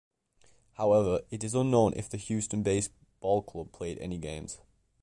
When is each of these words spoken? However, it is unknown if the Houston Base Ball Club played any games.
However, 0.77 1.21
it 1.29 1.43
is 1.43 1.53
unknown 1.53 1.93
if 1.95 2.09
the 2.09 2.17
Houston 2.17 2.63
Base 2.63 2.89
Ball 3.19 3.43
Club 3.43 3.71
played 3.71 3.99
any 3.99 4.17
games. 4.17 4.57